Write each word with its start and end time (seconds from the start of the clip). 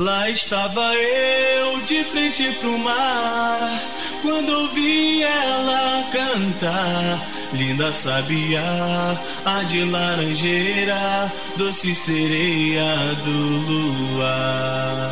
Lá 0.00 0.30
estava 0.30 0.94
eu 0.94 1.82
de 1.82 2.02
frente 2.04 2.50
pro 2.52 2.78
mar, 2.78 3.82
quando 4.22 4.48
ouvi 4.48 5.22
ela 5.22 6.08
cantar. 6.10 7.28
Linda 7.52 7.92
sabiá, 7.92 9.20
a 9.44 9.62
de 9.64 9.84
laranjeira, 9.84 11.30
doce 11.58 11.94
sereia 11.94 12.94
do 13.24 13.30
luar. 13.68 15.10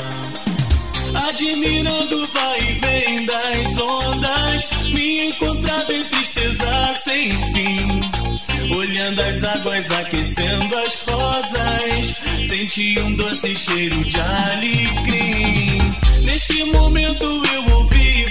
Admirando 1.29 2.23
o 2.23 2.27
vai 2.29 2.59
e 2.59 2.73
vem 2.81 3.27
das 3.27 3.79
ondas, 3.79 4.85
me 4.87 5.27
encontrava 5.29 5.93
em 5.93 6.03
tristeza 6.05 6.95
sem 7.05 7.31
fim, 7.53 8.75
olhando 8.75 9.21
as 9.21 9.45
águas 9.45 9.91
aqui 9.99 10.18
olhando 10.49 10.79
as 10.79 10.95
rosas, 11.03 12.21
senti 12.49 12.99
um 13.01 13.15
doce 13.15 13.55
cheiro 13.55 13.97
de 14.05 14.19
alecrim. 14.21 15.79
Neste 16.25 16.65
momento 16.65 17.27
eu 17.53 17.77
ouvi 17.77 18.25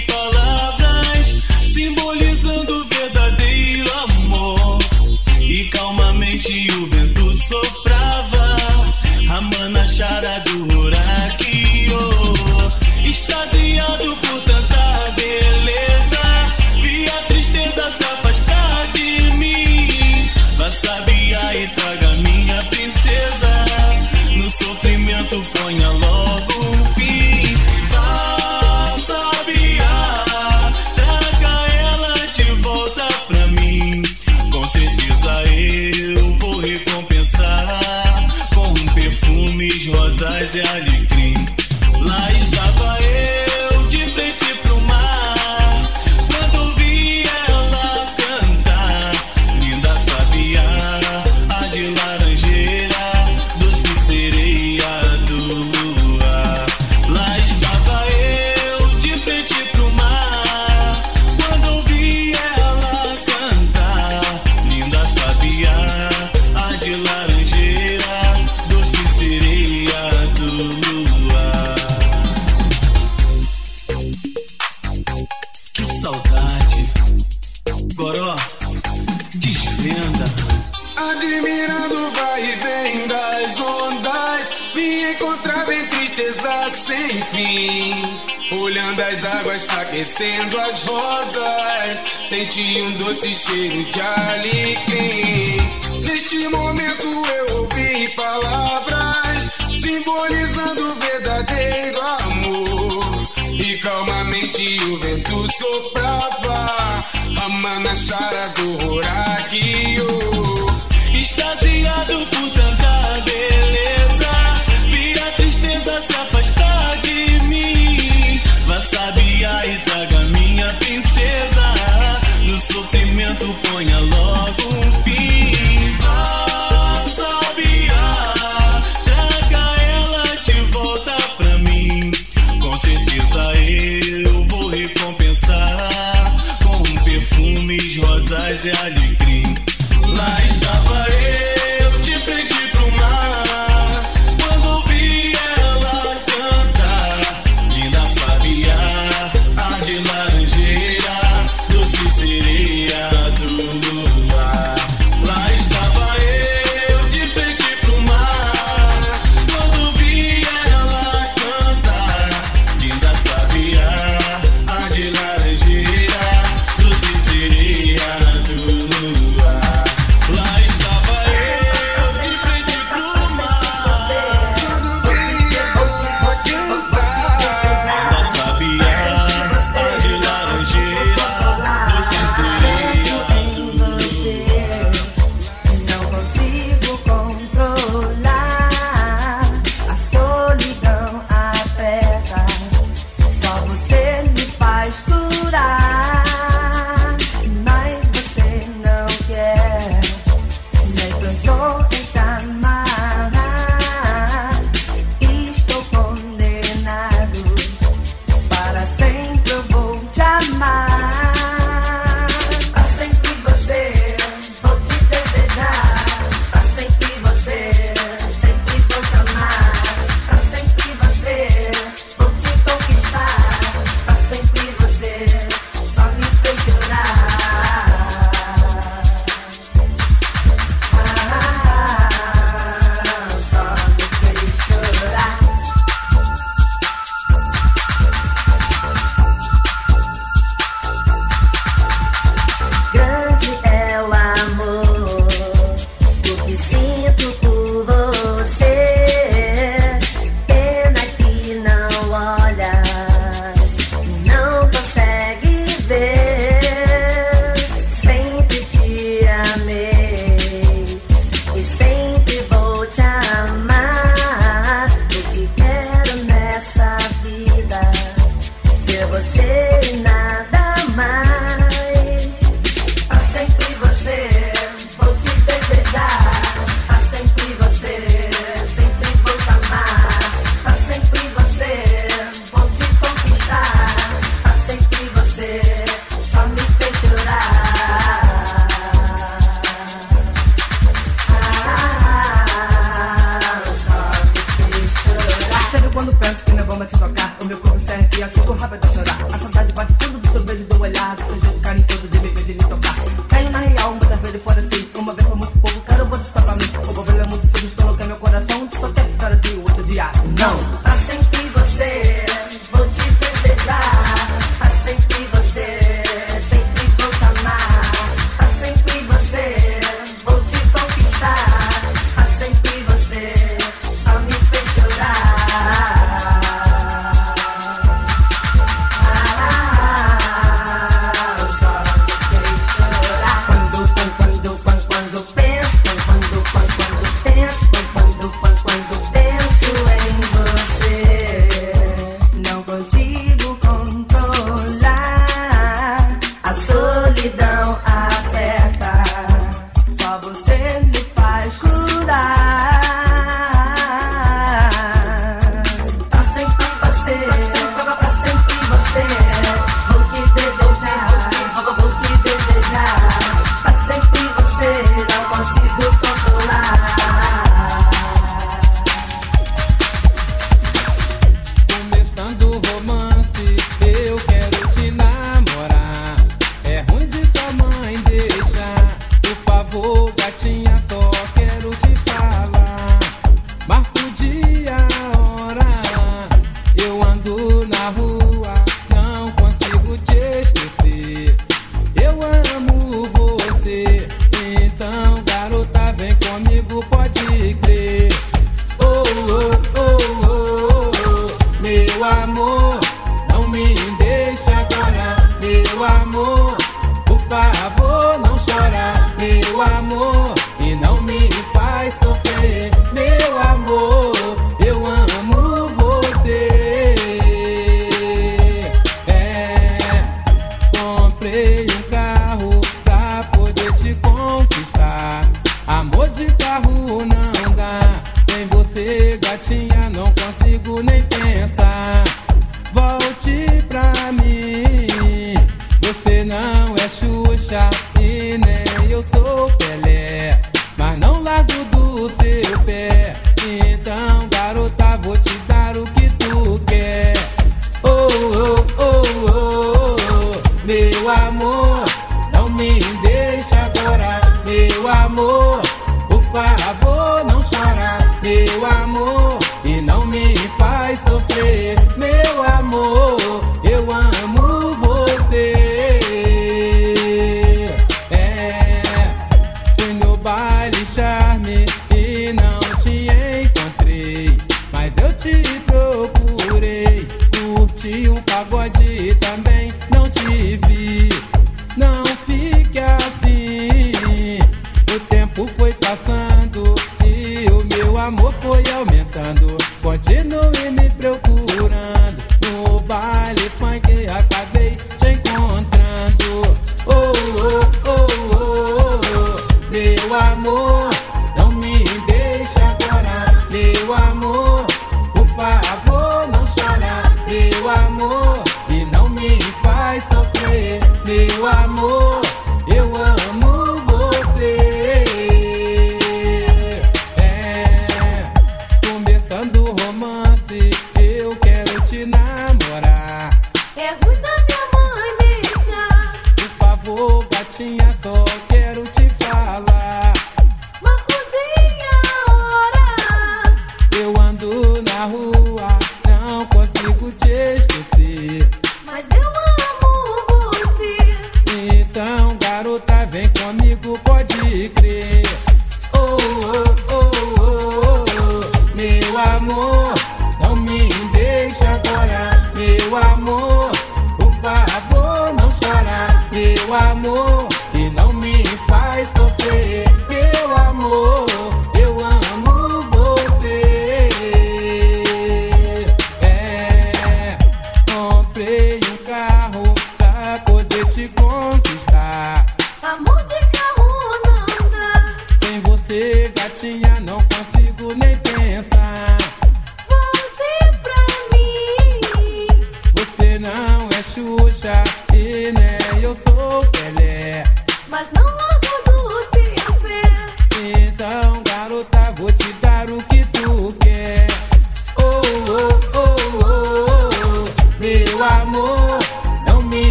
festa, 89.58 89.80
aquecendo 89.80 90.58
as 90.60 90.82
rosas. 90.82 92.04
Senti 92.26 92.80
um 92.82 92.92
doce 92.92 93.34
cheiro 93.34 93.84
de 93.90 94.00
alecrim. 94.00 95.56
Neste 96.02 96.48
momento 96.48 97.06
eu 97.08 97.56
ouvi 97.56 98.08
palavras 98.14 99.52
simbolizando 99.76 100.86
o 100.86 100.94
verdadeiro 100.94 102.00
amor. 102.00 103.32
E 103.52 103.76
calmamente 103.78 104.80
o 104.84 104.98
vento 104.98 105.44
soprava, 105.52 107.04
a 107.44 107.48
manachara 107.48 108.48
do 108.50 108.92
Horaki. 108.92 109.67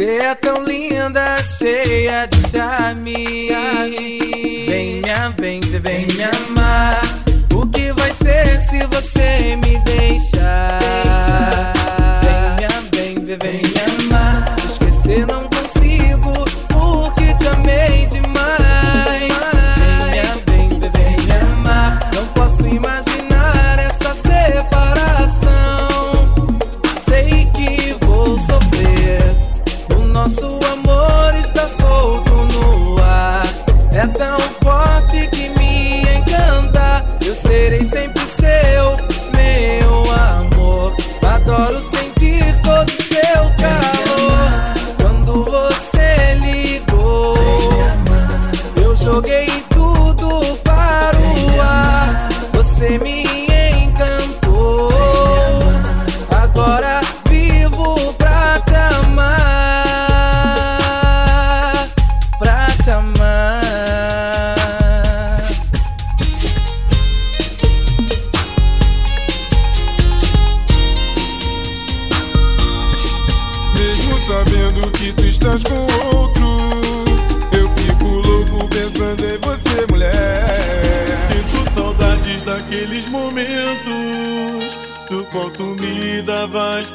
Você 0.00 0.16
é 0.16 0.34
tão 0.34 0.64
linda, 0.64 1.42
cheia 1.42 2.22
é 2.22 2.26
de 2.26 2.40
charme. 2.48 3.48
Vem 4.66 5.02
me, 5.02 5.10
vem, 5.36 5.60
vem 5.60 6.06
me 6.06 6.24
amar. 6.24 7.02
O 7.52 7.66
que 7.66 7.92
vai 7.92 8.10
ser 8.14 8.62
se 8.62 8.82
você 8.86 9.56
me 9.56 9.78
deixar? 9.80 10.80
Vem 12.92 13.14
me, 13.16 13.36
vem, 13.36 13.36
vem 13.36 13.60
me 13.60 14.04
amar. 14.06 14.56
Esquecer 14.64 15.26
não 15.26 15.40
pode. 15.40 15.59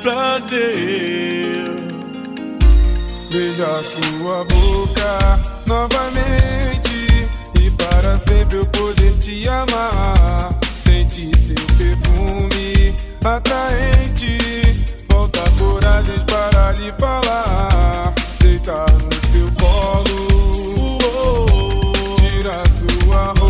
prazer. 0.01 1.65
Veja 3.29 3.67
sua 3.83 4.45
boca 4.45 5.39
novamente 5.65 7.27
e 7.59 7.71
para 7.71 8.17
sempre 8.17 8.57
eu 8.59 8.65
poder 8.67 9.17
te 9.17 9.47
amar. 9.47 10.57
Sente 10.83 11.31
seu 11.39 11.55
perfume 11.77 12.95
atraente. 13.23 14.37
Falta 15.09 15.41
coragem 15.57 16.19
para 16.25 16.71
lhe 16.73 16.93
falar. 16.99 18.13
Deitar 18.39 18.91
no 18.91 19.13
seu 19.31 19.51
colo, 19.59 20.97
Tira 22.17 22.63
sua 22.69 23.25
roupa. 23.27 23.44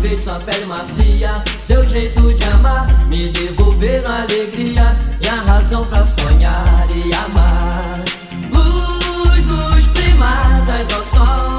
Verdes, 0.00 0.22
sua 0.24 0.38
pele 0.38 0.64
macia, 0.66 1.42
seu 1.64 1.86
jeito 1.86 2.32
de 2.32 2.44
amar 2.44 3.06
me 3.08 3.28
devolveram 3.30 4.10
a 4.10 4.22
alegria 4.22 4.96
e 5.20 5.28
a 5.28 5.34
razão 5.34 5.84
pra 5.86 6.06
sonhar 6.06 6.86
e 6.94 7.12
amar. 7.14 8.04
Luz, 8.50 9.44
luz 9.46 9.86
primadas 9.88 10.94
ao 10.94 11.04
sol, 11.04 11.57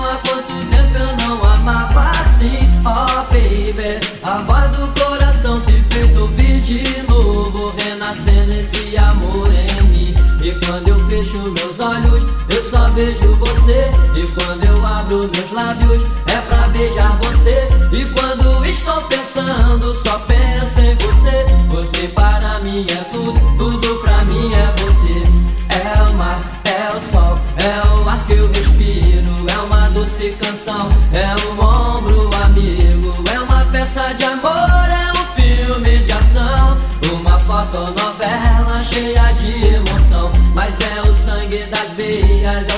vejo 12.99 13.33
você. 13.35 13.91
E 14.13 14.27
quando 14.27 14.65
eu 14.65 14.85
abro 14.85 15.29
meus 15.33 15.51
lábios, 15.51 16.03
é 16.27 16.37
pra 16.47 16.67
beijar 16.67 17.17
você. 17.23 17.69
E 17.93 18.05
quando 18.13 18.65
estou 18.65 19.01
pensando, 19.03 19.95
só 19.95 20.19
penso 20.19 20.81
em 20.81 20.95
você. 20.95 21.45
Você 21.69 22.07
para 22.09 22.59
mim 22.59 22.85
é 22.89 23.03
tudo, 23.05 23.39
tudo 23.57 23.95
pra 24.01 24.25
mim 24.25 24.53
é 24.53 24.78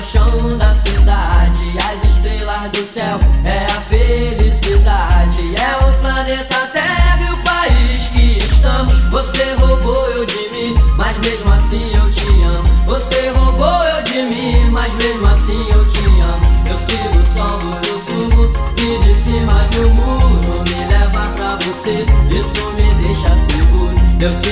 chão 0.01 0.57
da 0.57 0.73
cidade. 0.73 1.77
As 1.77 2.09
estrelas 2.09 2.71
do 2.71 2.85
céu, 2.85 3.19
é 3.43 3.65
a 3.65 3.81
felicidade. 3.81 5.55
É 5.55 5.85
o 5.85 5.93
planeta 6.01 6.67
Terra 6.73 7.19
e 7.21 7.33
o 7.33 7.37
país 7.37 8.07
que 8.07 8.37
estamos. 8.37 8.97
Você 9.09 9.53
roubou 9.55 10.07
eu 10.11 10.25
de 10.25 10.49
mim, 10.49 10.75
mas 10.97 11.17
mesmo 11.19 11.51
assim 11.53 11.91
eu 11.95 12.09
te 12.11 12.27
amo. 12.43 12.85
Você 12.85 13.29
roubou 13.29 13.83
eu 13.83 14.03
de 14.03 14.21
mim, 14.23 14.69
mas 14.71 14.93
mesmo 14.95 15.27
assim 15.27 15.65
eu 15.69 15.85
te 15.87 16.05
amo. 16.21 16.51
Eu 16.69 16.77
sigo 16.77 17.19
o 17.19 17.25
som 17.25 17.57
do 17.59 17.73
sussurro 17.85 18.53
que 18.75 18.97
de 18.99 19.15
cima 19.15 19.67
um 19.79 19.93
muro 19.93 20.63
me 20.67 20.85
leva 20.93 21.31
pra 21.35 21.57
você. 21.65 22.05
Isso 22.29 22.65
me 22.73 22.93
deixa 22.95 23.37
seguro. 23.49 23.95
Eu 24.19 24.31
sigo 24.33 24.50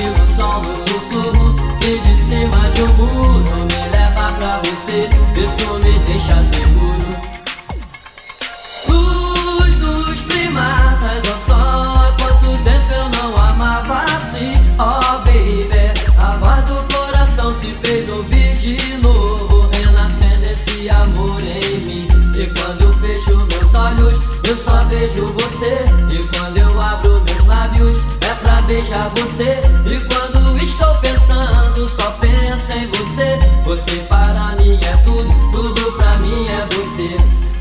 beijar 28.80 29.10
você. 29.16 29.60
E 29.86 30.00
quando 30.08 30.56
estou 30.62 30.94
pensando, 30.96 31.88
só 31.88 32.10
penso 32.12 32.72
em 32.72 32.86
você. 32.86 33.38
Você 33.64 33.96
para 34.08 34.56
mim 34.56 34.78
é 34.82 34.96
tudo, 35.04 35.32
tudo 35.50 35.92
pra 35.92 36.16
mim 36.18 36.46
é 36.48 36.66
você. 36.74 37.16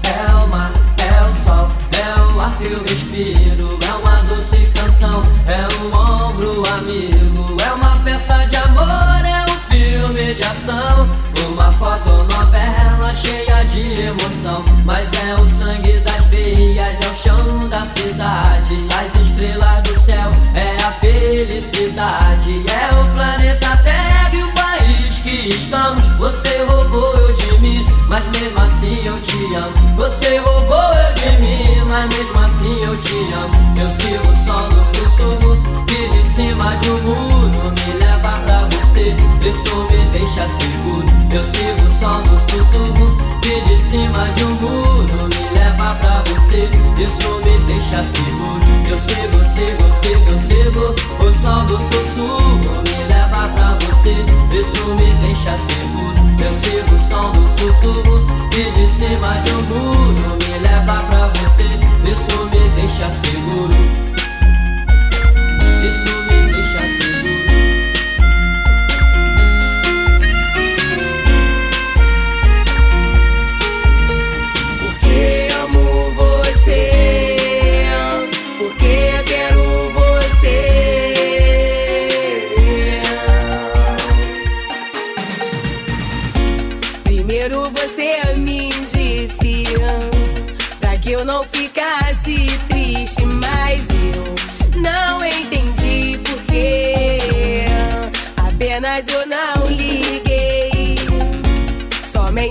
É 0.08 0.34
o 0.34 0.47
mar, 0.47 0.71
é 0.97 1.29
o 1.29 1.36
sol, 1.36 1.69
é 1.97 2.21
o 2.21 2.39
ar 2.39 2.58
que 2.58 2.65
eu 2.65 2.82
respiro. 2.82 3.77
É 3.86 3.93
uma 3.93 4.21
doce 4.23 4.58
canção, 4.73 5.23
é 5.45 5.67
um 5.82 5.95
ombro 5.95 6.63
amigo. 6.73 7.58
É 7.65 7.73
uma 7.73 7.99
peça 7.99 8.45
de 8.47 8.55
amor, 8.55 9.25
é 9.25 9.45
um 9.51 9.60
filme 9.69 10.36
de 10.36 10.43
ação. 10.43 11.10
Uma 11.49 11.71
fotonovela 11.73 13.13
cheia 13.13 13.63
de 13.65 14.01
emoção. 14.01 14.63
Mas 14.86 15.10
é 15.13 15.36
o 15.36 15.47
sangue 15.49 15.99
das 15.99 16.25
veias, 16.25 16.97
é 17.01 17.10
o 17.10 17.15
chão 17.15 17.67
da 17.67 17.86
cidade. 17.86 18.88
As 18.97 19.15
estrelas 19.15 19.82
do 19.84 19.88
felicidade. 21.60 22.63
É 22.69 22.95
o 22.95 23.13
planeta 23.13 23.78
Terra 23.84 24.30
e 24.34 24.43
o 24.43 24.52
país 24.54 25.19
que 25.19 25.50
estamos. 25.50 26.06
Você 26.17 26.63
roubou 26.63 27.13
eu 27.17 27.34
de 27.34 27.60
mim, 27.60 27.86
mas 28.08 28.26
mesmo 28.28 28.60
assim 28.60 29.06
eu 29.06 29.19
te 29.19 29.56
amo. 29.56 29.95
Você 29.98 30.38
roubou 30.38 30.93
eu 30.93 31.13
de 31.15 31.41
mim, 31.41 31.84
mas 31.86 32.15
mesmo 32.15 32.39
assim 32.39 32.84
eu 32.84 32.98
te 32.98 33.15
amo. 33.34 33.74
Eu 33.78 33.89
sigo 33.89 34.30
o 34.30 34.36
som 34.45 34.69
do 34.69 34.84
sussurro 34.84 35.58
que 35.86 36.08
de 36.10 36.30
cima 36.30 36.76
de 36.78 36.91
um 36.91 37.02
muro 37.02 37.74
me 37.76 37.93
leva 38.00 38.39
pra 38.45 38.67
você. 38.72 39.15
Isso 39.45 39.76
me 39.91 40.06
deixa 40.12 40.48
seguro. 40.48 41.08
Eu 41.32 41.43
sigo 41.43 41.86
o 41.86 41.91
som 41.91 42.22
do 42.24 42.39
sussurro 42.50 43.17
que 43.41 43.62
de 43.62 43.82
cima 43.84 44.30
de 44.36 44.45
um 44.45 44.56
muro 44.56 45.30
me 45.36 45.60
leva 45.60 45.95
pra 45.95 46.24
você. 46.26 46.69
Isso 46.98 47.38
deixa 47.89 48.04
seguro. 48.06 48.60
Eu 48.88 48.97
sigo, 48.97 49.43
sigo, 49.45 49.89
sigo, 50.02 50.39
sigo 50.39 50.95
o 51.23 51.34
som 51.34 51.65
do 51.65 51.78
sussurro 51.80 52.84
me 52.84 53.04
leva 53.08 53.49
pra 53.49 53.78
você. 53.82 54.13
Isso 54.54 54.86
me 54.95 55.13
deixa 55.15 55.58
seguro. 55.58 56.19
Eu 56.39 56.54
sigo 56.54 56.95
o 56.95 56.99
som 56.99 57.32
do 57.32 57.47
sussurro 57.60 58.25
que 58.52 58.71
de 58.71 58.88
cima 58.89 59.39
de 59.39 59.54
um 59.54 59.62
muro 59.63 60.38
me 60.45 60.60
leva 60.60 61.04
pra 61.04 61.28
você. 61.39 61.63
Isso 61.63 62.45
me 62.45 62.69
deixa 62.75 63.12
seguro. 63.12 64.18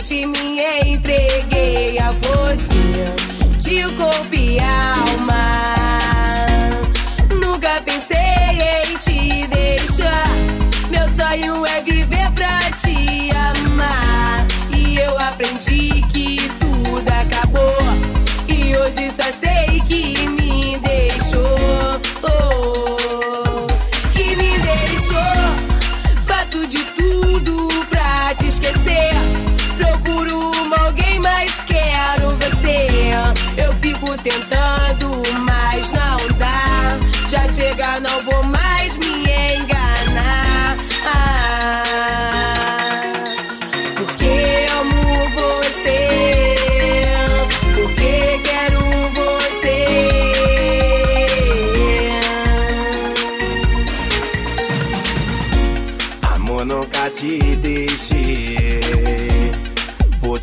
Somente 0.09 0.27
me 0.27 0.63
entreguei 0.95 1.99
a 1.99 2.11
você, 2.13 3.05
de 3.59 3.83
corpo 3.95 4.35
e 4.35 4.59
alma. 4.59 5.99
Nunca 7.39 7.79
pensei 7.85 8.17
em 8.87 8.97
te 8.97 9.47
deixar. 9.49 10.31
Meu 10.89 11.07
sonho 11.15 11.67
é 11.67 11.83
viver 11.83 12.31
pra 12.31 12.59
te 12.71 13.31
amar. 13.33 14.47
E 14.75 14.97
eu 14.97 15.19
aprendi 15.19 16.01
que 16.11 16.18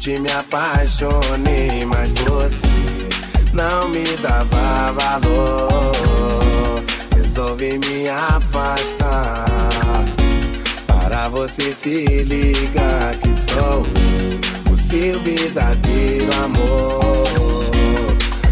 Ti 0.05 0.19
me 0.19 0.29
apaixonei, 0.29 1.83
mas 1.83 2.13
você 2.13 2.67
não 3.53 3.89
me 3.89 4.03
dava 4.21 4.91
valor. 4.91 5.91
Resolvi 7.15 7.79
me 7.79 8.07
afastar. 8.07 9.47
Para 10.85 11.27
você 11.29 11.73
se 11.73 12.05
ligar 12.23 13.15
que 13.15 13.29
sou 13.29 13.83
eu, 13.83 14.71
o 14.71 14.77
seu 14.77 15.19
verdadeiro 15.21 16.29
amor. 16.43 17.71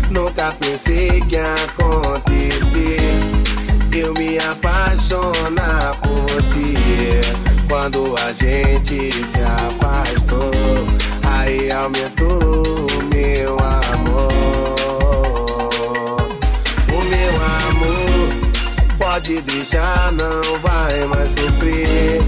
Nunca 0.10 0.52
pensei 0.60 1.22
que 1.22 1.36
ia 1.36 1.54
acontecer. 1.54 3.00
Eu 3.96 4.12
me 4.16 4.40
apaixonar 4.40 5.96
por 6.02 6.32
você. 6.32 7.22
Quando 7.70 8.16
a 8.26 8.32
gente 8.34 9.12
se 9.24 9.40
afastou, 9.40 11.03
aí 11.44 11.72
aumentou 11.72 12.88
o 12.88 13.04
meu 13.14 13.58
amor. 13.60 14.32
O 16.90 17.04
meu 17.04 17.34
amor 17.70 18.30
pode 18.98 19.42
deixar, 19.42 20.12
não 20.14 20.42
vai 20.60 21.06
mais 21.06 21.30
sofrer. 21.32 22.22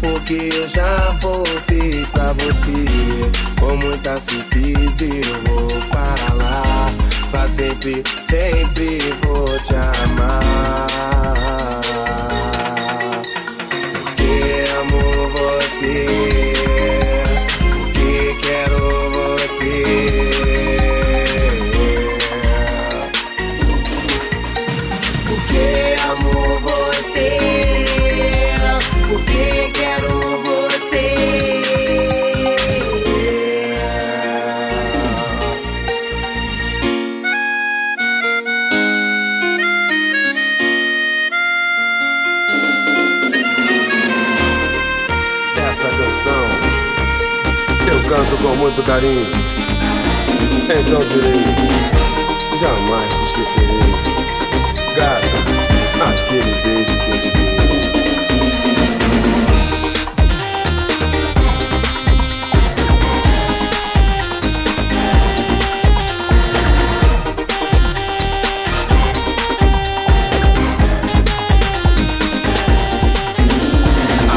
Porque 0.00 0.50
eu 0.54 0.68
já 0.68 1.16
voltei 1.20 2.06
pra 2.12 2.32
você. 2.34 2.84
Com 3.58 3.76
muita 3.76 4.18
certeza 4.18 5.04
eu 5.04 5.42
vou 5.46 5.70
falar. 5.82 6.92
Pra 7.30 7.48
sempre, 7.48 8.02
sempre 8.24 8.98
vou 9.22 9.46
te 9.60 9.74
amar. 10.04 10.86
Porque 14.04 14.64
amo 14.78 15.30
você. 15.30 16.57
Carinho. 48.82 49.26
Então 50.64 51.04
direi, 51.06 51.42
jamais 52.60 53.08
te 53.14 53.24
esquecerei. 53.24 53.92
Gata, 54.94 55.38
aquele 56.04 56.54
beijo 56.62 56.94
que 56.98 57.10
eu 57.10 57.18
te 57.20 57.30
dei. 57.30 57.48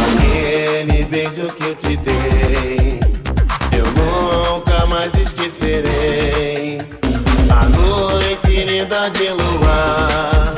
Aquele 0.05 1.05
beijo 1.05 1.45
que 1.53 1.75
te 1.75 1.97
esquecerei. 5.51 6.79
A 7.49 7.65
noite 7.65 8.47
linda 8.47 9.09
de 9.09 9.29
luar, 9.31 10.55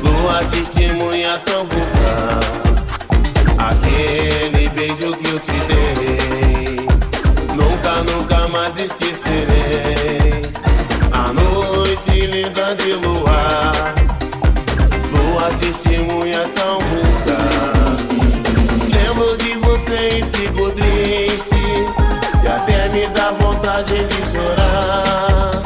lua 0.00 0.44
testemunha 0.44 1.36
tão 1.44 1.66
vulgar. 1.66 2.40
Aquele 3.58 4.68
beijo 4.68 5.16
que 5.16 5.28
eu 5.28 5.40
te 5.40 5.50
dei, 5.50 6.86
nunca, 7.56 8.04
nunca 8.04 8.48
mais 8.48 8.78
esquecerei. 8.78 10.42
A 11.10 11.32
noite 11.32 12.26
linda 12.26 12.76
de 12.76 12.92
luar, 12.92 13.94
lua 15.10 15.50
testemunha 15.58 16.48
tão 16.54 16.78
vulgar. 16.78 17.96
Lembro 18.88 19.36
de 19.38 19.58
você 19.58 20.20
e 20.20 20.36
fico 20.36 20.70
triste. 20.70 21.56
E 22.44 22.48
até 22.48 22.88
me 22.90 23.08
dá 23.08 23.32
vontade 23.32 23.45
de 23.66 24.30
chorar. 24.30 25.60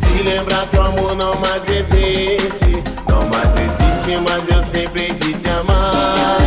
De 0.00 0.22
lembrar 0.24 0.66
que 0.66 0.76
o 0.76 0.82
amor 0.82 1.14
não 1.14 1.36
mais 1.36 1.68
existe. 1.68 2.82
Não 3.08 3.28
mais 3.28 3.54
existe, 3.54 4.18
mas 4.28 4.48
eu 4.48 4.60
sempre 4.60 5.12
de 5.12 5.32
te 5.34 5.48
amar. 5.48 6.38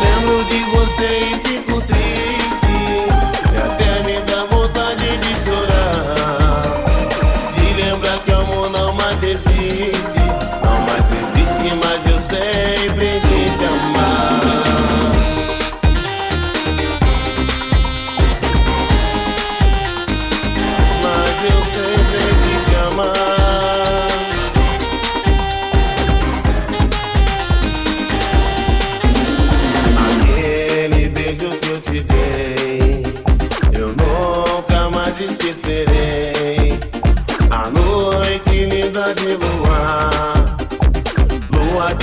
Lembro 0.00 0.42
de 0.46 0.58
você 0.70 1.04
e 1.04 1.48
fico 1.48 1.82
triste. 1.82 2.72
E 3.52 3.58
até 3.58 4.02
me 4.04 4.18
dá 4.22 4.46
vontade 4.46 5.18
de 5.18 5.34
chorar. 5.38 6.72
De 7.52 7.82
lembrar 7.82 8.18
que 8.20 8.30
o 8.30 8.40
amor 8.40 8.70
não 8.70 8.94
mais 8.94 9.22
existe. 9.22 10.18
Não 10.64 10.80
mais 10.88 11.04
existe, 11.12 11.74
mas 11.76 12.10
eu 12.10 12.18
sempre 12.18 13.07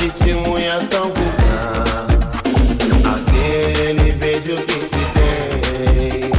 testemunha 0.10 0.86
tão 0.92 1.10
vulgar. 1.10 2.06
Aquele 3.16 4.12
beijo 4.14 4.56
que 4.58 4.80
te 4.86 5.02
dei, 5.16 6.32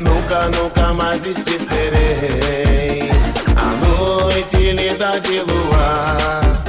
nunca, 0.00 0.50
nunca 0.58 0.92
mais 0.92 1.24
esquecerei. 1.24 3.08
A 3.54 3.68
noite 3.86 4.56
linda 4.72 5.20
de 5.20 5.40
luar, 5.40 6.64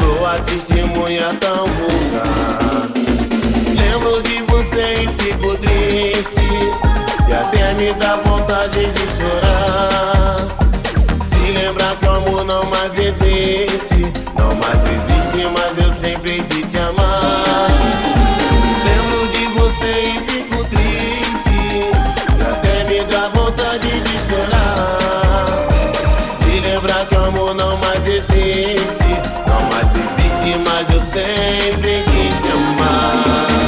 lua 0.00 0.38
testemunha 0.40 1.32
tão 1.40 1.66
vulgar. 1.68 2.90
Lembro 3.78 4.22
de 4.22 4.42
você 4.42 5.02
e 5.02 5.06
fico 5.22 5.56
triste. 5.58 6.40
E 7.28 7.32
até 7.32 7.74
me 7.74 7.92
dá 7.94 8.16
vontade 8.16 8.86
de 8.86 9.06
chorar. 9.16 10.46
De 11.28 11.52
lembrar 11.52 11.94
que 11.96 12.06
o 12.06 12.10
amor 12.10 12.44
não 12.44 12.64
mais 12.64 12.98
existe. 12.98 13.95
Mais 14.66 14.82
existe, 14.82 15.46
mas 15.56 15.78
eu 15.78 15.92
sempre 15.92 16.40
de 16.42 16.64
te 16.64 16.76
amar. 16.76 17.68
Lembro 18.84 19.28
de 19.28 19.46
você 19.60 19.86
e 19.86 20.28
fico 20.28 20.64
triste. 20.64 21.92
E 22.36 22.42
até 22.42 22.84
me 22.84 23.04
dá 23.04 23.28
vontade 23.28 24.00
de 24.00 24.18
chorar. 24.26 25.68
De 26.40 26.60
lembrar 26.60 27.06
que 27.06 27.14
o 27.14 27.24
amor 27.26 27.54
não 27.54 27.76
mais 27.76 28.08
existe. 28.08 29.06
Não 29.46 29.62
mais 29.70 29.86
existe, 29.94 30.58
mas 30.68 30.90
eu 30.90 31.00
sempre 31.00 32.02
de 32.02 32.40
te 32.40 32.48
amar. 32.50 33.65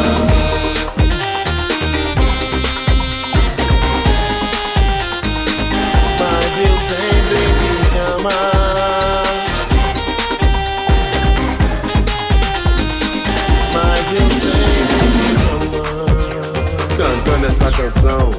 Canção, 17.79 18.33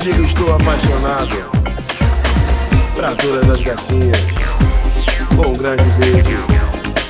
digo 0.00 0.22
estou 0.22 0.54
apaixonado 0.54 1.36
pra 2.94 3.16
todas 3.16 3.50
as 3.50 3.62
gatinhas. 3.62 4.18
Um 5.44 5.56
grande 5.56 5.82
beijo 5.98 6.46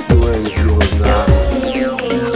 do 0.08 0.28
MC 0.32 0.66
Rosário. 0.66 2.27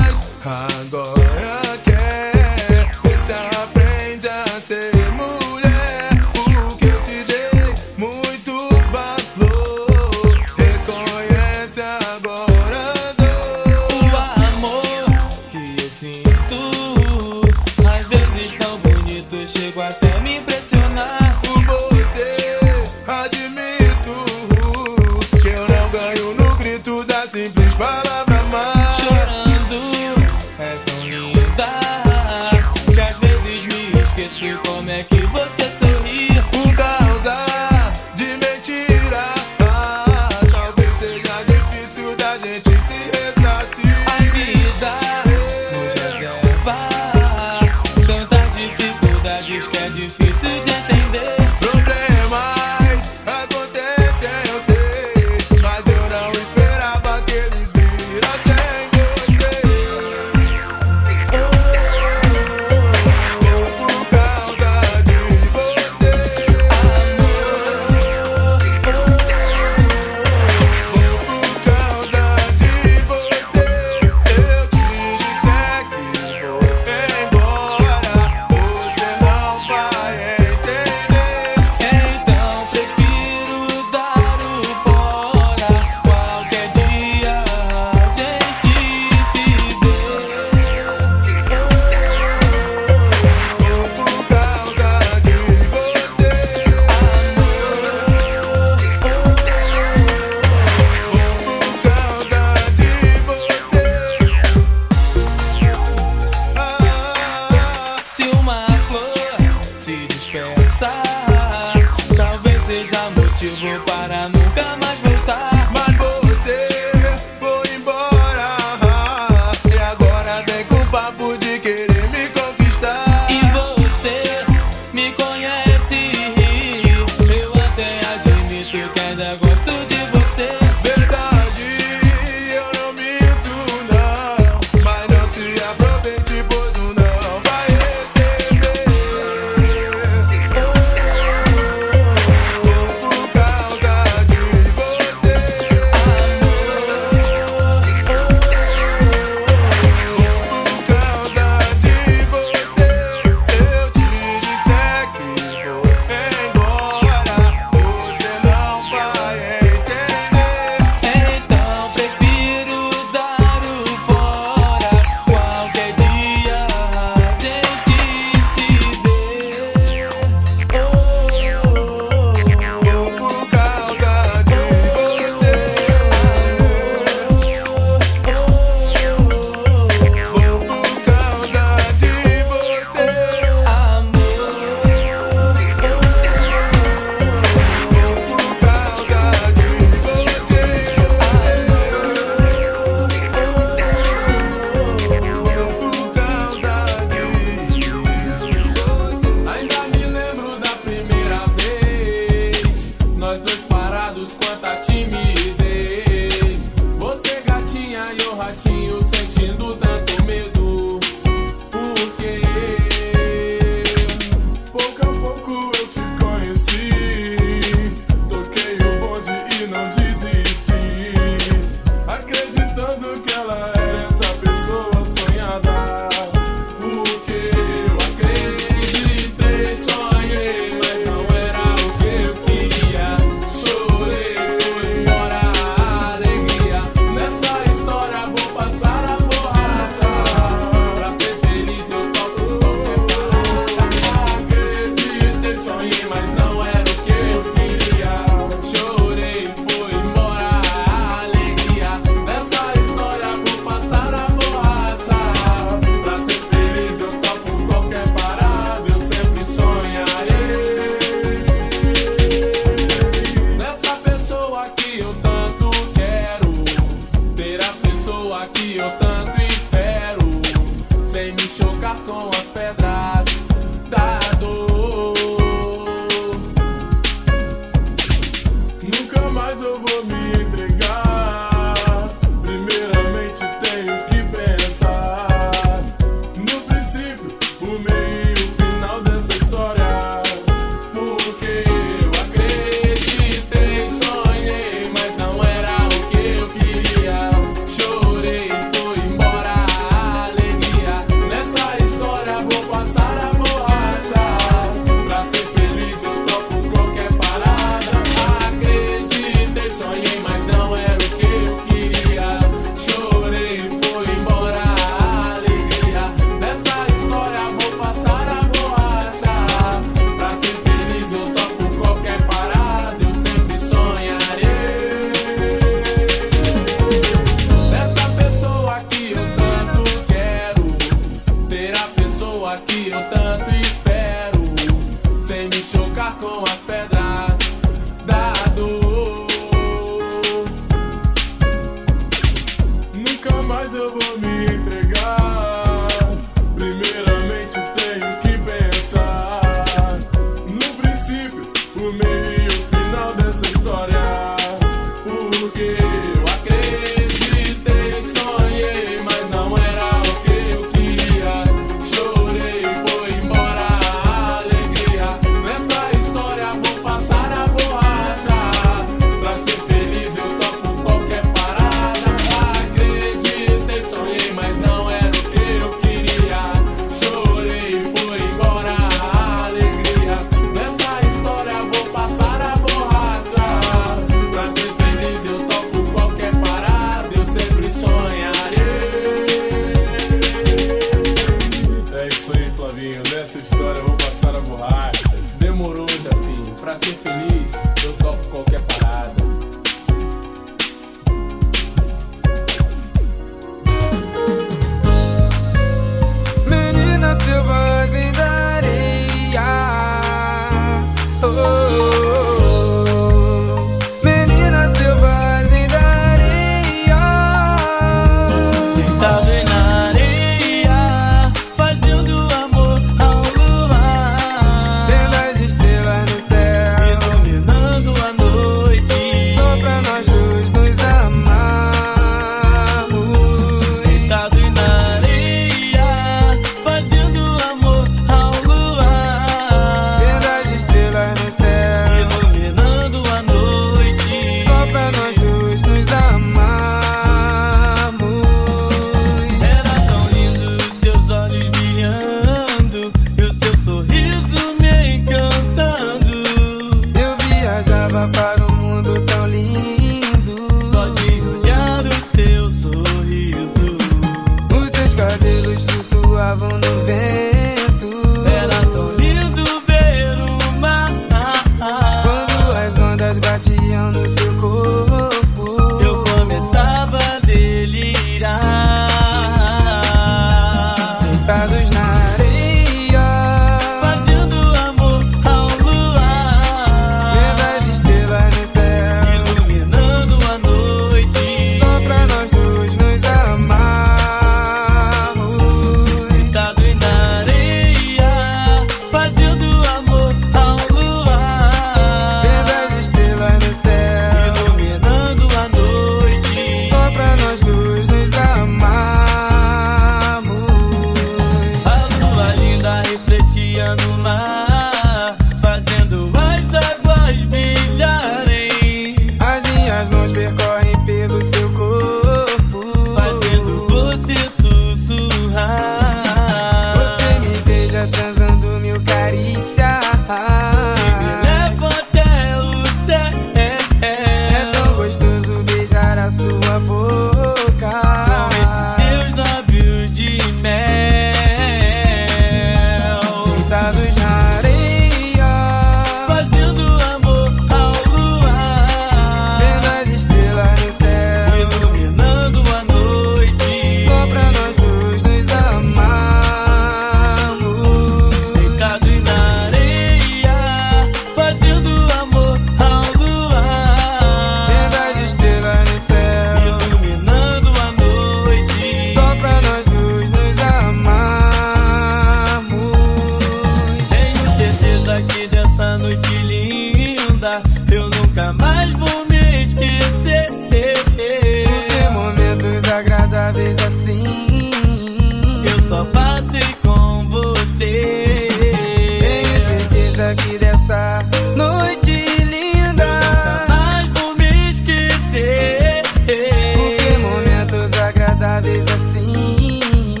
aqui 590.10 590.38
dessa 590.38 590.98
noite 591.36 591.92
linda. 592.24 593.00
Mas 593.48 593.88
vou 593.90 594.14
me 594.16 594.50
esquecer. 594.50 595.82
Porque 596.04 596.98
momentos 596.98 597.78
agradáveis 597.78 598.64
assim 598.72 600.00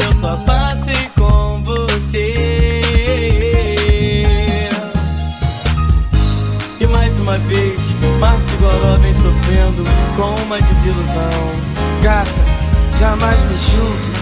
eu 0.00 0.20
só 0.20 0.36
passei 0.38 1.08
com 1.16 1.62
você. 1.62 2.80
E 6.80 6.86
mais 6.88 7.16
uma 7.18 7.38
vez, 7.38 7.80
Márcio 8.18 8.58
Goró 8.58 8.96
vem 8.96 9.14
sofrendo 9.14 9.84
com 10.16 10.42
uma 10.42 10.60
desilusão. 10.60 11.74
Gata, 12.02 12.30
jamais 12.96 13.40
me 13.44 13.56
julgue 13.56 14.14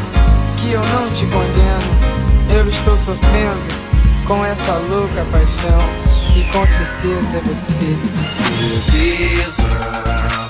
que 0.58 0.72
eu 0.72 0.80
não 0.80 1.10
te 1.10 1.24
condeno. 1.26 2.12
Eu 2.54 2.68
estou 2.68 2.98
sofrendo 2.98 3.81
com 4.26 4.44
essa 4.44 4.74
louca 4.78 5.24
paixão. 5.30 5.80
E 6.34 6.44
com 6.44 6.66
certeza 6.66 7.36
é 7.36 7.40
você 7.40 7.96
precisa. 8.56 10.41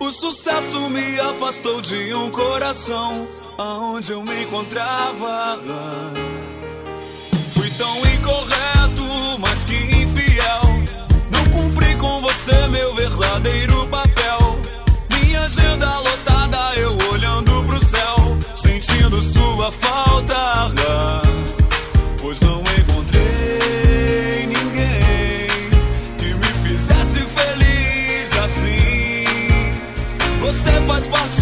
O 0.00 0.12
sucesso 0.12 0.88
me 0.90 1.18
afastou 1.18 1.80
de 1.80 2.14
um 2.14 2.30
coração 2.30 3.26
aonde 3.58 4.12
eu 4.12 4.22
me 4.22 4.42
encontrava. 4.44 5.60
Fui 7.52 7.68
tão 7.72 7.96
incorreto, 7.98 9.40
mas 9.40 9.64
que 9.64 9.74
infiel. 9.74 10.62
Não 11.30 11.44
cumpri 11.46 11.96
com 11.96 12.18
você 12.18 12.68
meu 12.68 12.94
verdadeiro 12.94 13.86
papel. 13.88 14.58
Minha 15.10 15.40
agenda 15.42 15.98
lotada, 15.98 16.74
eu 16.76 16.96
olhando 17.10 17.64
pro 17.64 17.84
céu, 17.84 18.16
sentindo 18.54 19.20
sua 19.20 19.72
falta. 19.72 20.57
self 30.68 30.90
as 30.90 31.08
fuck. 31.08 31.37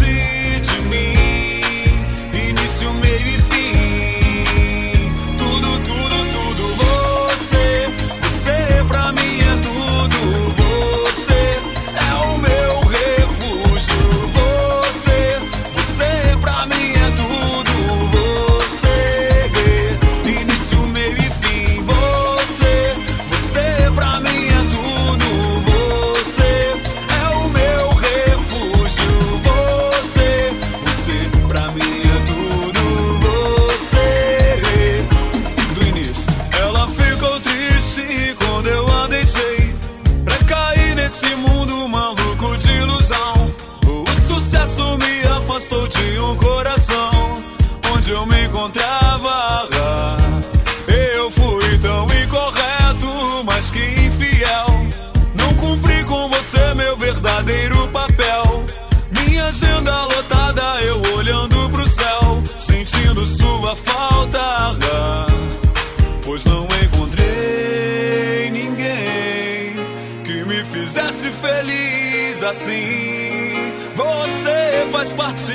assim. 72.49 73.73
Você 73.95 74.87
faz 74.91 75.11
parte 75.13 75.53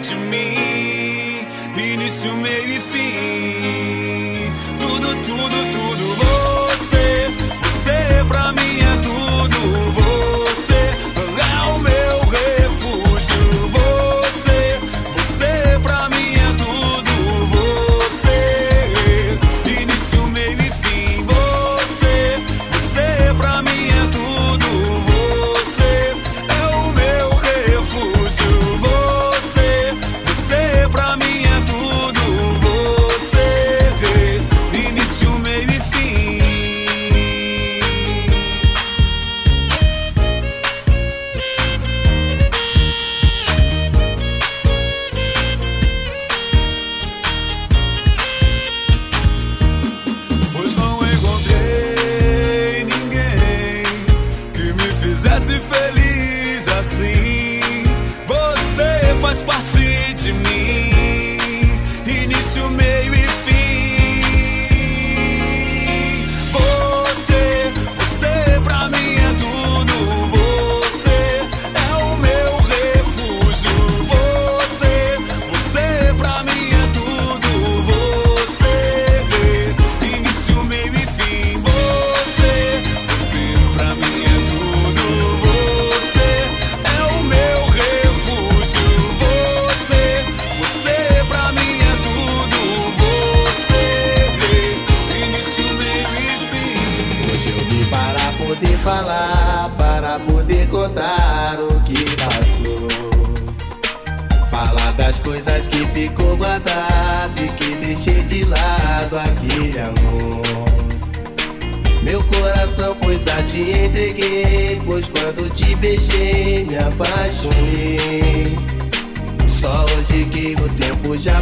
de 0.00 0.14
mim, 0.14 1.46
início, 1.76 2.36
meio 2.36 2.76
e 2.76 2.80
fim. 2.80 3.81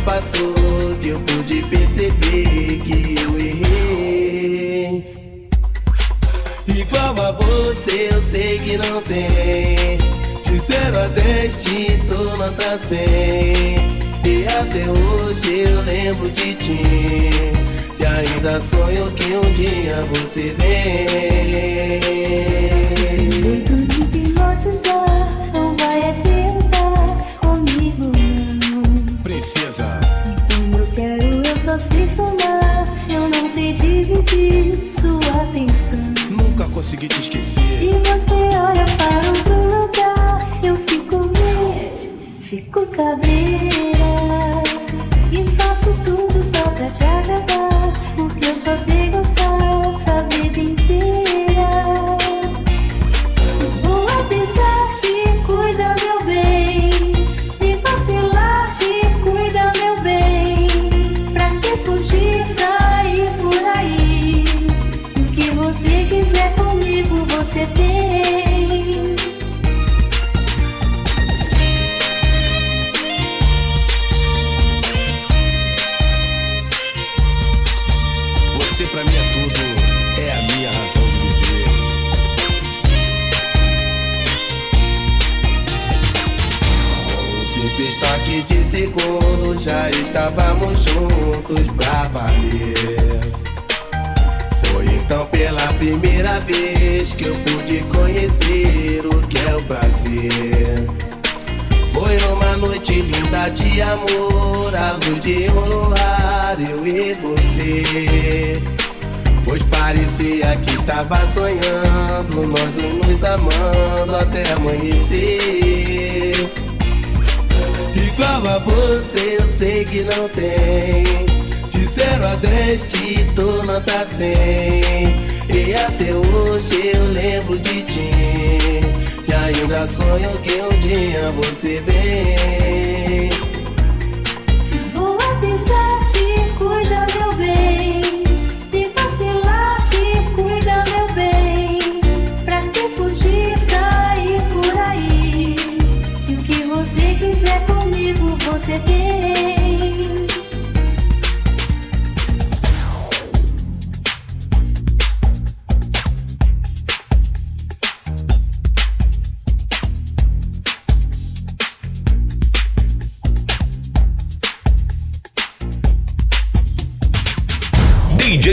passou 0.05 0.97
que 1.01 1.09
eu 1.09 1.21
pude 1.21 1.63
perceber 1.63 2.81
que 2.85 3.17
eu 3.23 3.39
errei. 3.39 5.05
Igual 6.67 7.21
a 7.21 7.33
você, 7.33 8.11
eu 8.13 8.23
sei 8.23 8.59
que 8.61 8.77
não 8.77 9.03
tem. 9.03 9.99
De 10.45 10.59
zero 10.59 10.99
a 10.99 11.07
10, 11.09 11.57
Tito 11.57 12.37
nota 12.37 12.79
100. 12.79 13.01
E 14.25 14.47
até 14.49 14.89
hoje 14.91 15.61
eu 15.61 15.83
lembro 15.83 16.31
de 16.31 16.55
ti. 16.55 16.81
E 17.99 18.07
ainda 18.07 18.61
sonho 18.61 19.11
que 19.13 19.37
um 19.37 19.53
dia 19.53 20.03
você 20.13 20.55
vem. 20.59 22.01
Você 22.81 23.77
tem 23.77 23.90
sem 31.81 32.09
somar, 32.09 32.85
eu 33.09 33.29
não 33.29 33.49
sei 33.49 33.73
dividir 33.73 34.77
sua 34.77 35.43
atenção. 35.43 35.99
Nunca 36.31 36.69
consegui 36.69 37.09
te 37.09 37.21
esquecer. 37.21 37.40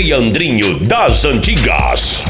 DJ 0.07 0.13
Andrinho 0.13 0.79
das 0.79 1.25
Antigas. 1.25 2.26